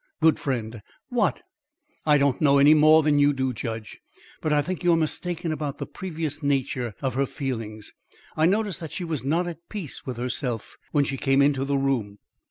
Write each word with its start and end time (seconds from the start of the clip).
good 0.19 0.39
friend, 0.39 0.81
what?" 1.09 1.43
"I 2.07 2.17
don't 2.17 2.41
know 2.41 2.57
any 2.57 2.73
more 2.73 3.03
than 3.03 3.19
you 3.19 3.33
do, 3.33 3.53
judge. 3.53 3.99
But 4.41 4.51
I 4.51 4.63
think 4.63 4.83
you 4.83 4.91
are 4.93 4.97
mistaken 4.97 5.51
about 5.51 5.77
the 5.77 5.85
previous 5.85 6.41
nature 6.41 6.95
of 7.03 7.13
her 7.13 7.27
feelings. 7.27 7.93
I 8.35 8.47
noticed 8.47 8.79
that 8.79 8.91
she 8.91 9.03
was 9.03 9.23
not 9.23 9.45
at 9.45 9.69
peace 9.69 10.03
with 10.03 10.17
herself 10.17 10.75
when 10.91 11.03
she 11.03 11.17
came 11.17 11.39
into 11.43 11.65
the 11.65 11.77
room." 11.77 12.17